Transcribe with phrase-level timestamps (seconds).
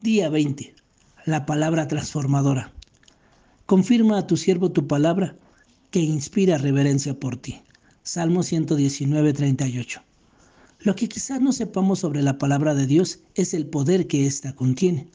[0.00, 0.76] Día 20.
[1.24, 2.70] La palabra transformadora.
[3.66, 5.34] Confirma a tu siervo tu palabra
[5.90, 7.60] que inspira reverencia por ti.
[8.04, 10.00] Salmo 119, 38.
[10.78, 14.54] Lo que quizás no sepamos sobre la palabra de Dios es el poder que ésta
[14.54, 15.08] contiene.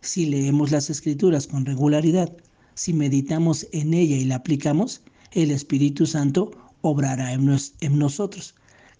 [0.00, 2.34] Si leemos las escrituras con regularidad,
[2.72, 5.02] si meditamos en ella y la aplicamos,
[5.32, 6.50] el Espíritu Santo
[6.80, 8.54] obrará en, en nosotros,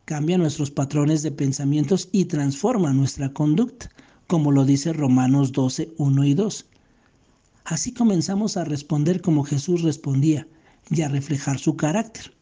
[0.04, 3.90] cambia nuestros patrones de pensamientos y transforma nuestra conducta
[4.34, 6.66] como lo dice Romanos 12, 1 y 2.
[7.66, 10.48] Así comenzamos a responder como Jesús respondía
[10.90, 12.34] y a reflejar su carácter.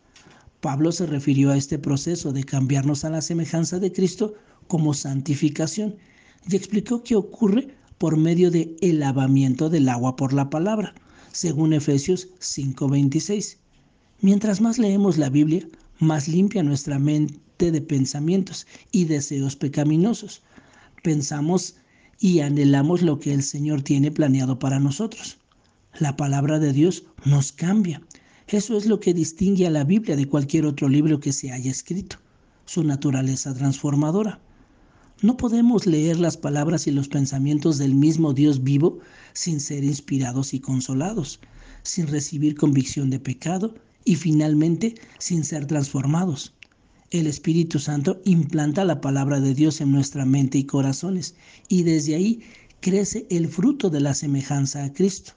[0.63, 4.33] Pablo se refirió a este proceso de cambiarnos a la semejanza de Cristo
[4.69, 5.97] como santificación
[6.49, 10.95] y explicó que ocurre por medio de el lavamiento del agua por la palabra,
[11.31, 13.59] según Efesios 5:26.
[14.23, 15.69] Mientras más leemos la Biblia,
[15.99, 20.43] más limpia nuestra mente de pensamientos y deseos pecaminosos
[21.03, 21.75] pensamos
[22.23, 25.39] y anhelamos lo que el Señor tiene planeado para nosotros.
[25.99, 28.01] La palabra de Dios nos cambia.
[28.47, 31.69] Eso es lo que distingue a la Biblia de cualquier otro libro que se haya
[31.69, 32.19] escrito,
[32.65, 34.41] su naturaleza transformadora.
[35.21, 39.01] No podemos leer las palabras y los pensamientos del mismo Dios vivo
[39.33, 41.41] sin ser inspirados y consolados,
[41.83, 43.75] sin recibir convicción de pecado
[44.05, 46.55] y finalmente sin ser transformados
[47.13, 51.35] el Espíritu Santo implanta la palabra de Dios en nuestra mente y corazones
[51.69, 52.41] y desde ahí
[52.81, 55.33] crece el fruto de la semejanza a Cristo.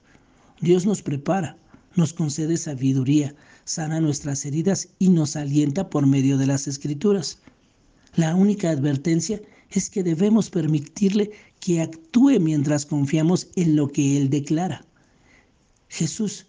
[0.62, 1.58] Dios nos prepara,
[1.96, 7.40] nos concede sabiduría, sana nuestras heridas y nos alienta por medio de las escrituras.
[8.16, 14.30] La única advertencia es que debemos permitirle que actúe mientras confiamos en lo que Él
[14.30, 14.86] declara.
[15.90, 16.48] Jesús,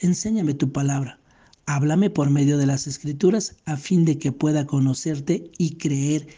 [0.00, 1.20] enséñame tu palabra
[1.68, 6.28] Háblame por medio de las escrituras a fin de que pueda conocerte y creer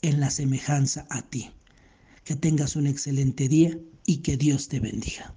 [0.00, 1.50] en la semejanza a ti.
[2.24, 5.34] Que tengas un excelente día y que Dios te bendiga.